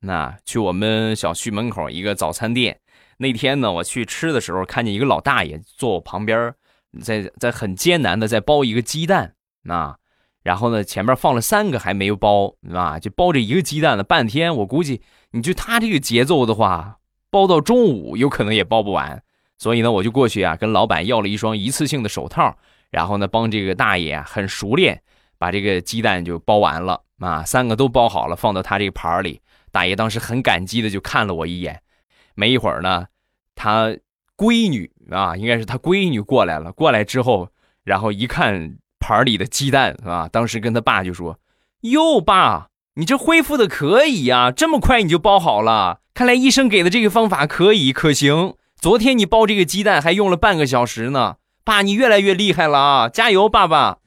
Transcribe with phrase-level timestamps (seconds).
[0.00, 2.80] 那去我们小区门口一个早餐店。
[3.18, 6.54] 那天呢，我去吃的时候，看见一个老大爷坐我旁边，
[7.02, 9.34] 在在很艰难的在包一个鸡蛋
[9.68, 9.96] 啊。
[10.42, 14.56] 然后呢，前面放了三个还没有包啊，就包这一个鸡蛋了半天。
[14.56, 15.02] 我估计，
[15.32, 16.96] 你就他这个节奏的话，
[17.30, 19.22] 包到中午有可能也包不完。
[19.58, 22.56] 所以呢，我就过去啊，跟老板要了一双一次性的手套，
[22.90, 25.02] 然后呢，帮这个大爷啊很熟练
[25.36, 29.40] 把这个鸡蛋就包完了啊，三个都包好了，放到他这个盘里。
[29.70, 31.80] 大爷当时很感激的就看了我一眼。
[32.34, 33.06] 没一会儿呢，
[33.54, 33.94] 他
[34.36, 36.72] 闺女啊，应该是他闺女过来了。
[36.72, 37.48] 过来之后，
[37.84, 38.76] 然后一看。
[39.02, 41.38] 盘里的鸡蛋啊，当时跟他爸就说
[41.80, 46.00] ：“哟，爸，你这恢复的可以呀，这么快你就包好了。
[46.12, 48.56] 看来医生给的这个方法可以可行。
[48.76, 54.00] 昨天你包这个鸡蛋还用了半个小时呢，爸，你越来越厉害了啊，加油，爸爸！”